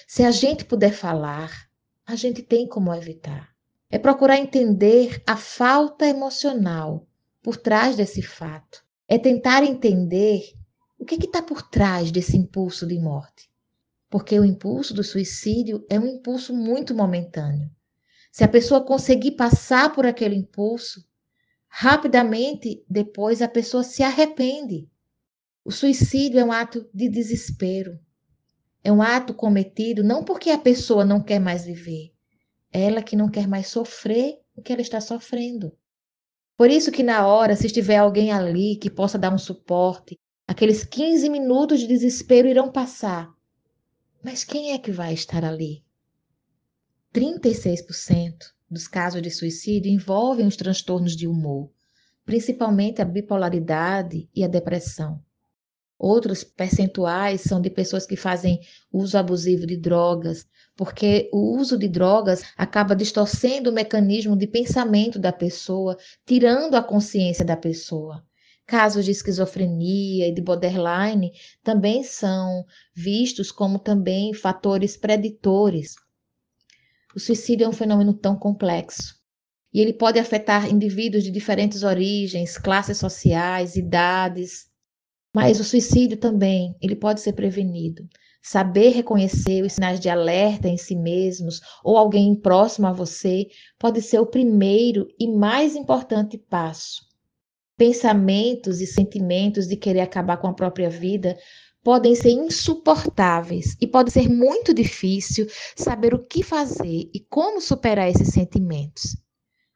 Se 0.08 0.23
a 0.23 0.32
gente 0.32 0.65
puder 0.65 0.93
falar, 0.93 1.69
a 2.06 2.15
gente 2.15 2.41
tem 2.41 2.67
como 2.67 2.93
evitar. 2.93 3.50
É 3.89 3.97
procurar 3.97 4.38
entender 4.38 5.21
a 5.26 5.38
falta 5.38 6.06
emocional 6.06 7.08
por 7.41 7.58
trás 7.58 7.95
desse 7.95 8.21
fato. 8.21 8.84
É 9.08 9.17
tentar 9.17 9.63
entender 9.63 10.54
o 11.00 11.06
que 11.06 11.15
está 11.15 11.41
por 11.41 11.62
trás 11.62 12.12
desse 12.12 12.36
impulso 12.36 12.86
de 12.86 13.00
morte. 13.00 13.50
Porque 14.10 14.39
o 14.39 14.45
impulso 14.45 14.93
do 14.93 15.04
suicídio 15.04 15.86
é 15.89 16.00
um 16.00 16.08
impulso 16.08 16.54
muito 16.54 16.95
momentâneo. 16.95 17.69
Se 18.32 18.43
a 18.43 18.47
pessoa 18.47 18.86
conseguir 18.86 19.32
passar 19.32 19.93
por 19.93 20.06
aquele 20.06 20.36
impulso, 20.36 21.06
rapidamente 21.67 22.84
depois 22.89 23.41
a 23.41 23.47
pessoa 23.47 23.84
se 23.84 24.04
arrepende. 24.04 24.89
O 25.63 25.71
suicídio 25.71 26.39
é 26.39 26.43
um 26.43 26.52
ato 26.52 26.89
de 26.93 27.10
desespero. 27.10 28.00
É 28.83 28.91
um 28.91 29.01
ato 29.01 29.33
cometido 29.33 30.03
não 30.03 30.23
porque 30.23 30.49
a 30.49 30.57
pessoa 30.57 31.03
não 31.03 31.21
quer 31.21 31.39
mais 31.39 31.65
viver, 31.65 32.11
ela 32.71 33.01
que 33.01 33.15
não 33.15 33.29
quer 33.29 33.47
mais 33.47 33.67
sofrer 33.67 34.39
o 34.55 34.61
que 34.61 34.71
ela 34.71 34.81
está 34.81 35.01
sofrendo. 35.01 35.71
Por 36.57 36.71
isso 36.71 36.91
que 36.91 37.03
na 37.03 37.27
hora, 37.27 37.55
se 37.55 37.67
estiver 37.67 37.97
alguém 37.97 38.31
ali 38.31 38.77
que 38.77 38.89
possa 38.89 39.17
dar 39.17 39.33
um 39.33 39.37
suporte, 39.37 40.17
aqueles 40.47 40.83
15 40.83 41.29
minutos 41.29 41.79
de 41.79 41.87
desespero 41.87 42.47
irão 42.47 42.71
passar. 42.71 43.31
Mas 44.23 44.43
quem 44.43 44.71
é 44.71 44.79
que 44.79 44.91
vai 44.91 45.13
estar 45.13 45.45
ali? 45.45 45.83
36% 47.13 48.53
dos 48.69 48.87
casos 48.87 49.21
de 49.21 49.29
suicídio 49.29 49.91
envolvem 49.91 50.47
os 50.47 50.55
transtornos 50.55 51.15
de 51.15 51.27
humor, 51.27 51.71
principalmente 52.25 53.01
a 53.01 53.05
bipolaridade 53.05 54.27
e 54.35 54.43
a 54.43 54.47
depressão. 54.47 55.23
Outros 55.99 56.43
percentuais 56.43 57.41
são 57.41 57.60
de 57.60 57.69
pessoas 57.69 58.05
que 58.05 58.15
fazem 58.15 58.60
uso 58.93 59.17
abusivo 59.17 59.65
de 59.65 59.75
drogas, 59.75 60.45
porque 60.75 61.27
o 61.33 61.57
uso 61.57 61.77
de 61.77 61.88
drogas 61.88 62.43
acaba 62.55 62.95
distorcendo 62.95 63.71
o 63.71 63.73
mecanismo 63.73 64.38
de 64.38 64.45
pensamento 64.45 65.17
da 65.17 65.33
pessoa, 65.33 65.97
tirando 66.25 66.75
a 66.75 66.83
consciência 66.83 67.43
da 67.43 67.57
pessoa. 67.57 68.23
Casos 68.67 69.05
de 69.05 69.12
esquizofrenia 69.12 70.27
e 70.27 70.33
de 70.33 70.41
borderline 70.41 71.31
também 71.63 72.03
são 72.03 72.63
vistos 72.93 73.51
como 73.51 73.79
também 73.79 74.33
fatores 74.33 74.95
preditores. 74.95 75.95
O 77.15 77.19
suicídio 77.19 77.65
é 77.65 77.67
um 77.67 77.73
fenômeno 77.73 78.13
tão 78.13 78.38
complexo 78.38 79.15
e 79.73 79.79
ele 79.79 79.93
pode 79.93 80.19
afetar 80.19 80.69
indivíduos 80.69 81.23
de 81.23 81.31
diferentes 81.31 81.83
origens, 81.83 82.57
classes 82.57 82.97
sociais, 82.97 83.75
idades, 83.75 84.66
mas 85.38 85.60
o 85.60 85.63
suicídio 85.63 86.17
também, 86.17 86.76
ele 86.82 86.95
pode 86.95 87.21
ser 87.21 87.34
prevenido. 87.34 88.10
Saber 88.41 88.89
reconhecer 88.89 89.62
os 89.62 89.73
sinais 89.73 90.00
de 90.00 90.10
alerta 90.10 90.67
em 90.67 90.78
si 90.78 90.95
mesmos 90.95 91.62
ou 91.84 91.95
alguém 91.95 92.34
próximo 92.34 92.88
a 92.88 92.91
você 92.91 93.45
pode 93.78 94.02
ser 94.02 94.17
o 94.17 94.26
primeiro 94.26 95.08
e 95.19 95.28
mais 95.28 95.76
importante 95.76 96.39
passo. 96.39 97.06
Pensamentos 97.78 98.82
e 98.82 98.88
sentimentos 98.88 99.67
de 99.67 99.76
querer 99.76 100.00
acabar 100.00 100.38
com 100.38 100.47
a 100.47 100.56
própria 100.56 100.89
vida 100.89 101.38
podem 101.84 102.15
ser 102.15 102.32
insuportáveis 102.32 103.78
e 103.80 103.86
pode 103.86 104.10
ser 104.10 104.28
muito 104.28 104.73
difícil 104.73 105.45
saber 105.76 106.15
o 106.15 106.26
que 106.26 106.41
fazer 106.41 107.12
e 107.13 107.19
como 107.30 107.62
superar 107.62 108.10
esses 108.10 108.30
sentimentos. 108.30 109.15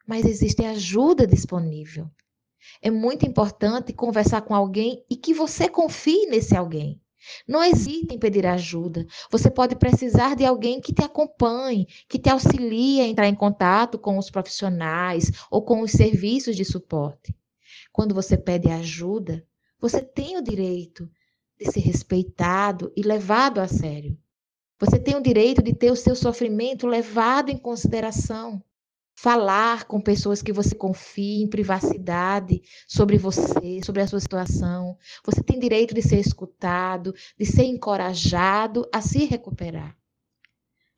Mas 0.08 0.26
existe 0.26 0.66
ajuda 0.66 1.28
disponível. 1.28 2.10
É 2.82 2.90
muito 2.90 3.26
importante 3.26 3.94
conversar 3.94 4.42
com 4.42 4.54
alguém 4.54 5.04
e 5.10 5.16
que 5.16 5.34
você 5.34 5.68
confie 5.68 6.26
nesse 6.28 6.56
alguém. 6.56 7.02
Não 7.48 7.64
hesite 7.64 8.16
em 8.16 8.20
pedir 8.20 8.46
ajuda. 8.48 9.06
Você 9.30 9.50
pode 9.50 9.76
precisar 9.76 10.36
de 10.36 10.44
alguém 10.44 10.82
que 10.82 10.94
te 10.94 11.04
acompanhe, 11.04 11.88
que 12.10 12.18
te 12.18 12.30
auxilie 12.30 13.02
a 13.02 13.08
entrar 13.08 13.28
em 13.28 13.36
contato 13.36 14.00
com 14.00 14.18
os 14.18 14.30
profissionais 14.30 15.32
ou 15.50 15.62
com 15.62 15.82
os 15.82 15.92
serviços 15.92 16.56
de 16.56 16.66
suporte. 16.66 17.36
Quando 17.92 18.16
você 18.16 18.38
pede 18.38 18.70
ajuda, 18.70 19.46
você 19.80 20.02
tem 20.02 20.38
o 20.38 20.44
direito 20.44 21.10
de 21.60 21.72
ser 21.72 21.82
respeitado 21.82 22.92
e 22.96 23.04
levado 23.04 23.60
a 23.60 23.68
sério. 23.68 24.18
Você 24.80 24.98
tem 24.98 25.16
o 25.16 25.22
direito 25.22 25.62
de 25.62 25.76
ter 25.76 25.92
o 25.92 25.96
seu 25.96 26.16
sofrimento 26.16 26.88
levado 26.88 27.50
em 27.50 27.58
consideração 27.58 28.64
falar 29.22 29.86
com 29.86 30.02
pessoas 30.02 30.42
que 30.42 30.52
você 30.52 30.74
confie 30.74 31.44
em 31.44 31.48
privacidade 31.48 32.60
sobre 32.88 33.20
você, 33.20 33.80
sobre 33.86 34.02
a 34.02 34.08
sua 34.08 34.20
situação. 34.20 34.98
Você 35.24 35.44
tem 35.44 35.60
direito 35.60 35.94
de 35.94 36.02
ser 36.02 36.20
escutado, 36.20 37.14
de 37.38 37.46
ser 37.46 37.66
encorajado 37.66 38.90
a 38.92 39.00
se 39.00 39.26
recuperar. 39.26 39.96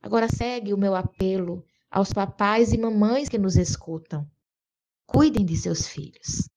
Agora 0.00 0.26
segue 0.26 0.72
o 0.72 0.78
meu 0.78 0.94
apelo 0.94 1.62
aos 1.90 2.14
papais 2.14 2.72
e 2.72 2.78
mamães 2.78 3.28
que 3.28 3.36
nos 3.36 3.56
escutam. 3.56 4.26
Cuidem 5.06 5.44
de 5.44 5.58
seus 5.58 5.86
filhos. 5.86 6.48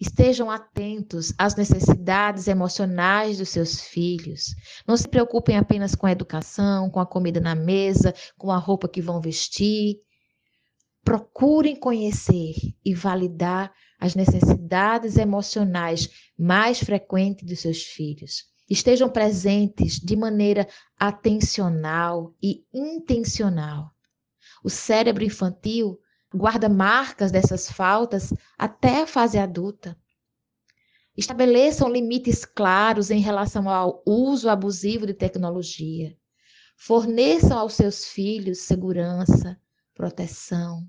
Estejam 0.00 0.50
atentos 0.50 1.32
às 1.38 1.54
necessidades 1.54 2.48
emocionais 2.48 3.38
dos 3.38 3.50
seus 3.50 3.82
filhos. 3.82 4.46
Não 4.84 4.96
se 4.96 5.06
preocupem 5.06 5.56
apenas 5.56 5.94
com 5.94 6.08
a 6.08 6.12
educação, 6.12 6.90
com 6.90 6.98
a 6.98 7.06
comida 7.06 7.40
na 7.40 7.54
mesa, 7.54 8.12
com 8.36 8.50
a 8.50 8.58
roupa 8.58 8.88
que 8.88 9.00
vão 9.00 9.20
vestir. 9.20 10.00
Procurem 11.04 11.76
conhecer 11.76 12.54
e 12.82 12.94
validar 12.94 13.72
as 14.00 14.14
necessidades 14.14 15.16
emocionais 15.16 16.08
mais 16.36 16.80
frequentes 16.80 17.46
dos 17.46 17.60
seus 17.60 17.82
filhos. 17.82 18.46
Estejam 18.68 19.10
presentes 19.10 20.00
de 20.00 20.16
maneira 20.16 20.66
atencional 20.98 22.34
e 22.42 22.64
intencional. 22.72 23.94
O 24.62 24.70
cérebro 24.70 25.22
infantil 25.22 26.00
guarda 26.34 26.68
marcas 26.68 27.30
dessas 27.30 27.70
faltas 27.70 28.32
até 28.58 29.02
a 29.02 29.06
fase 29.06 29.38
adulta. 29.38 29.96
Estabeleçam 31.16 31.88
limites 31.88 32.44
claros 32.44 33.10
em 33.10 33.20
relação 33.20 33.68
ao 33.68 34.02
uso 34.06 34.48
abusivo 34.48 35.06
de 35.06 35.14
tecnologia. 35.14 36.16
Forneçam 36.76 37.58
aos 37.58 37.74
seus 37.74 38.06
filhos 38.06 38.60
segurança, 38.60 39.60
proteção, 39.94 40.88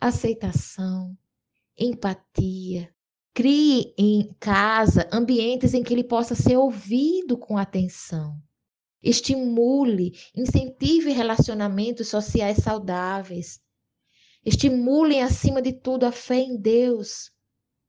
aceitação, 0.00 1.16
empatia. 1.78 2.92
Crie 3.32 3.92
em 3.98 4.32
casa 4.38 5.08
ambientes 5.12 5.74
em 5.74 5.82
que 5.82 5.92
ele 5.92 6.04
possa 6.04 6.36
ser 6.36 6.56
ouvido 6.56 7.36
com 7.36 7.58
atenção. 7.58 8.40
Estimule, 9.02 10.12
incentive 10.34 11.10
relacionamentos 11.10 12.08
sociais 12.08 12.58
saudáveis. 12.58 13.60
Estimulem, 14.46 15.22
acima 15.22 15.60
de 15.60 15.72
tudo, 15.72 16.06
a 16.06 16.12
fé 16.12 16.36
em 16.36 16.56
Deus. 16.56 17.30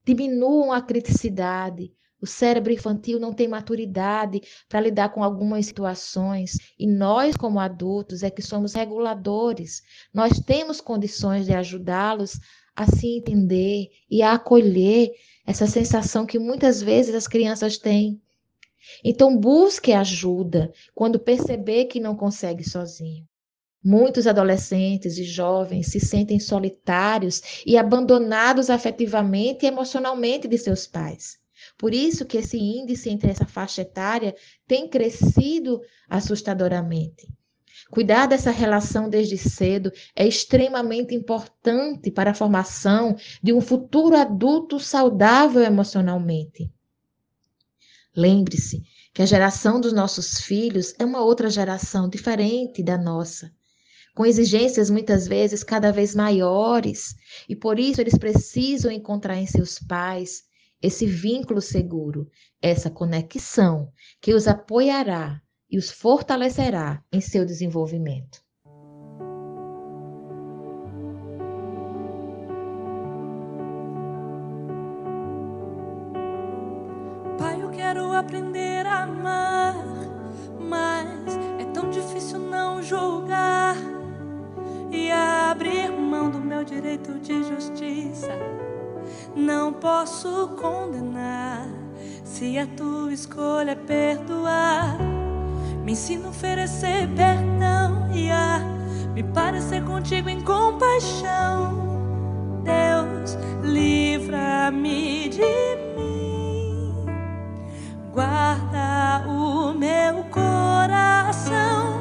Diminuam 0.03 0.73
a 0.73 0.81
criticidade. 0.81 1.94
O 2.21 2.25
cérebro 2.25 2.71
infantil 2.71 3.19
não 3.19 3.33
tem 3.33 3.47
maturidade 3.47 4.41
para 4.69 4.79
lidar 4.79 5.09
com 5.09 5.23
algumas 5.23 5.65
situações 5.65 6.57
e 6.79 6.87
nós, 6.87 7.35
como 7.35 7.59
adultos, 7.59 8.23
é 8.23 8.29
que 8.29 8.41
somos 8.41 8.73
reguladores. 8.73 9.81
Nós 10.13 10.39
temos 10.39 10.79
condições 10.79 11.45
de 11.45 11.53
ajudá-los 11.53 12.39
a 12.75 12.85
se 12.85 13.17
entender 13.17 13.89
e 14.09 14.21
a 14.21 14.33
acolher 14.33 15.11
essa 15.45 15.67
sensação 15.67 16.25
que 16.25 16.39
muitas 16.39 16.81
vezes 16.81 17.13
as 17.13 17.27
crianças 17.27 17.77
têm. 17.77 18.21
Então, 19.03 19.37
busque 19.37 19.93
ajuda 19.93 20.71
quando 20.93 21.19
perceber 21.19 21.85
que 21.85 21.99
não 21.99 22.15
consegue 22.15 22.67
sozinho. 22.67 23.27
Muitos 23.83 24.25
adolescentes 24.25 25.17
e 25.17 25.23
jovens 25.23 25.87
se 25.87 25.99
sentem 25.99 26.39
solitários 26.39 27.61
e 27.65 27.77
abandonados 27.77 28.69
afetivamente 28.69 29.63
e 29.63 29.67
emocionalmente 29.67 30.47
de 30.47 30.57
seus 30.57 30.87
pais. 30.87 31.37
Por 31.77 31.93
isso 31.93 32.25
que 32.25 32.37
esse 32.37 32.57
índice 32.57 33.09
entre 33.09 33.29
essa 33.29 33.45
faixa 33.45 33.81
etária 33.81 34.35
tem 34.65 34.87
crescido 34.87 35.81
assustadoramente. 36.09 37.27
Cuidar 37.91 38.25
dessa 38.25 38.51
relação 38.51 39.09
desde 39.09 39.37
cedo 39.37 39.91
é 40.15 40.25
extremamente 40.25 41.13
importante 41.13 42.09
para 42.09 42.31
a 42.31 42.33
formação 42.33 43.15
de 43.43 43.53
um 43.53 43.59
futuro 43.59 44.15
adulto 44.15 44.79
saudável 44.79 45.61
emocionalmente. 45.61 46.71
Lembre-se 48.15 48.81
que 49.13 49.21
a 49.21 49.25
geração 49.25 49.79
dos 49.79 49.91
nossos 49.91 50.39
filhos 50.39 50.95
é 50.97 51.03
uma 51.03 51.21
outra 51.21 51.49
geração 51.49 52.07
diferente 52.07 52.81
da 52.81 52.97
nossa, 52.97 53.51
com 54.15 54.25
exigências 54.25 54.89
muitas 54.89 55.27
vezes 55.27 55.63
cada 55.63 55.91
vez 55.91 56.15
maiores, 56.15 57.13
e 57.49 57.55
por 57.55 57.77
isso 57.77 57.99
eles 57.99 58.17
precisam 58.17 58.89
encontrar 58.89 59.35
em 59.35 59.45
seus 59.45 59.77
pais 59.77 60.43
esse 60.85 61.07
vínculo 61.07 61.61
seguro, 61.61 62.29
essa 62.61 62.91
conexão 62.91 63.91
que 64.21 64.35
os 64.35 64.47
apoiará 64.47 65.41
e 65.69 65.79
os 65.79 65.89
fortalecerá 65.89 67.03
em 67.11 67.19
seu 67.19 67.43
desenvolvimento. 67.43 68.39
Pai, 77.39 77.63
eu 77.63 77.71
quero 77.71 78.13
aprender 78.13 78.85
a 78.85 79.03
amar, 79.03 79.75
mas 80.59 81.35
é 81.59 81.65
tão 81.73 81.89
difícil 81.89 82.37
não 82.37 82.83
julgar 82.83 83.75
e 84.91 85.09
abrir 85.09 85.91
mão 85.91 86.29
do 86.29 86.39
meu 86.39 86.63
direito 86.63 87.19
de 87.19 87.43
justiça. 87.43 88.29
Não 89.35 89.73
posso 89.73 90.47
condenar 90.59 91.67
se 92.23 92.57
a 92.57 92.65
tua 92.65 93.11
escolha 93.11 93.71
é 93.71 93.75
perdoar. 93.75 94.97
Me 95.83 95.91
ensina 95.91 96.27
a 96.27 96.29
oferecer 96.29 97.09
perdão 97.09 98.09
e 98.13 98.31
a 98.31 98.59
me 99.13 99.21
parecer 99.23 99.83
contigo 99.83 100.29
em 100.29 100.41
compaixão. 100.41 101.83
Deus, 102.63 103.37
livra-me 103.61 105.27
de 105.27 105.75
mim. 105.97 107.05
Guarda 108.13 109.27
o 109.27 109.73
meu 109.73 110.23
coração, 110.31 111.99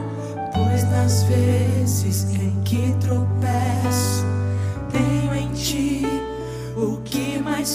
pois 0.55 0.85
nas 0.89 1.25
vezes 1.25 2.33
em 2.33 2.63
que 2.63 2.95
tropeço, 3.01 3.34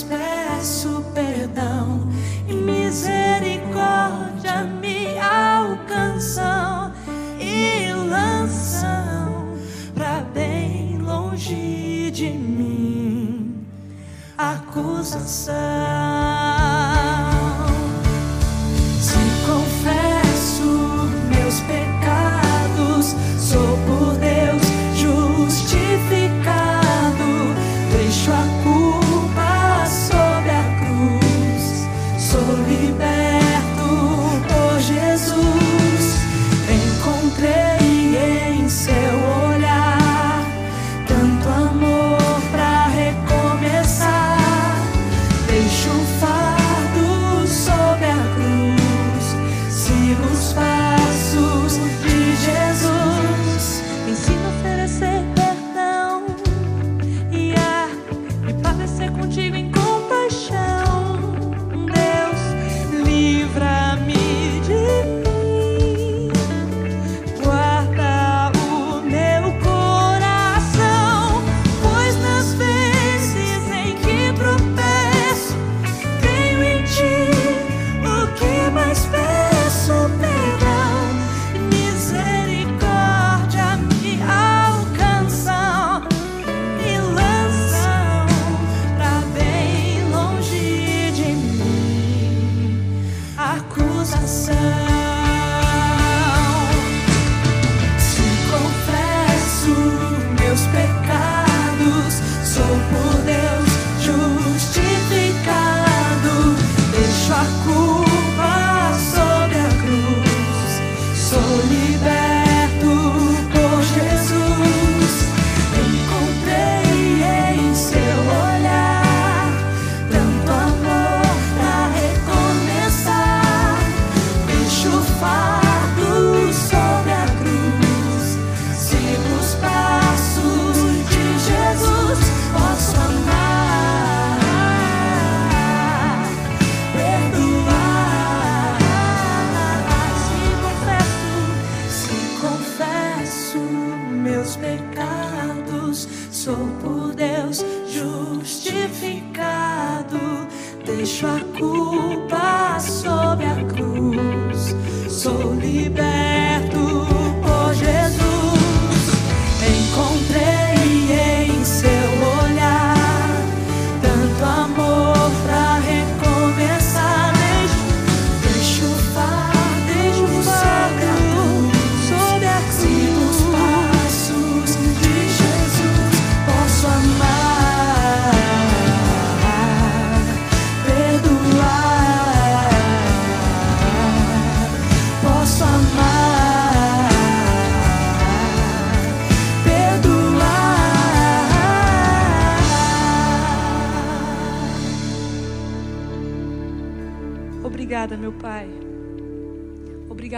mais 0.04 0.86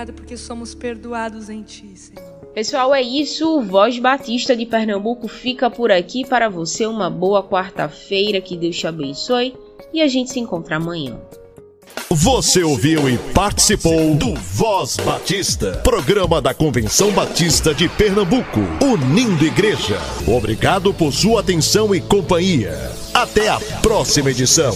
Obrigada 0.02 0.14
porque 0.14 0.36
somos 0.36 0.74
perdoados 0.74 1.48
em 1.48 1.62
Ti, 1.62 1.92
Senhor. 1.96 2.32
Pessoal, 2.56 2.94
é 2.94 3.02
isso. 3.02 3.60
O 3.60 3.62
Voz 3.62 4.00
Batista 4.00 4.56
de 4.56 4.66
Pernambuco 4.66 5.28
fica 5.28 5.70
por 5.70 5.92
aqui 5.92 6.26
para 6.28 6.50
você. 6.50 6.88
Uma 6.88 7.08
boa 7.10 7.44
quarta-feira. 7.44 8.42
Que 8.42 8.58
Deus 8.58 8.76
te 8.76 8.88
abençoe. 8.88 9.56
E 9.94 10.02
a 10.02 10.08
gente 10.08 10.32
se 10.32 10.40
encontra 10.40 10.78
amanhã. 10.78 11.20
Você 12.10 12.64
ouviu 12.64 13.08
e 13.08 13.18
participou 13.32 14.16
do 14.16 14.34
Voz 14.36 14.98
Batista, 14.98 15.74
programa 15.84 16.42
da 16.42 16.54
Convenção 16.54 17.12
Batista 17.12 17.74
de 17.74 17.88
Pernambuco, 17.88 18.60
unindo 18.82 19.46
igreja. 19.46 19.98
Obrigado 20.28 20.94
por 20.94 21.14
sua 21.14 21.42
atenção 21.42 21.94
e 21.94 22.02
companhia. 22.02 22.74
Até 23.14 23.50
a 23.50 23.60
próxima 23.82 24.32
edição. 24.32 24.74